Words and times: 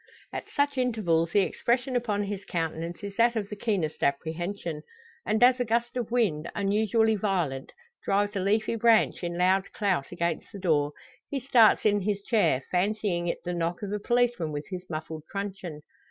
At 0.33 0.49
such 0.49 0.79
intervals 0.79 1.31
the 1.33 1.41
expression 1.41 1.95
upon 1.95 2.23
his 2.23 2.43
countenance 2.43 3.03
is 3.03 3.15
that 3.17 3.35
of 3.35 3.49
the 3.49 3.55
keenest 3.55 4.01
apprehension; 4.01 4.81
and 5.27 5.43
as 5.43 5.59
a 5.59 5.63
gust 5.63 5.95
of 5.95 6.09
wind, 6.09 6.49
unusually 6.55 7.15
violent, 7.15 7.71
drives 8.03 8.35
a 8.35 8.39
leafy 8.39 8.73
branch 8.73 9.23
in 9.23 9.37
loud 9.37 9.71
clout 9.73 10.11
against 10.11 10.51
the 10.51 10.57
door, 10.57 10.93
he 11.29 11.39
starts 11.39 11.85
in 11.85 12.01
his 12.01 12.23
chair, 12.23 12.63
fancying 12.71 13.27
it 13.27 13.43
the 13.43 13.53
knock 13.53 13.83
of 13.83 13.91
a 13.91 13.99
policeman 13.99 14.51
with 14.51 14.65
his 14.71 14.89
muffled 14.89 15.21
truncheon! 15.31 15.81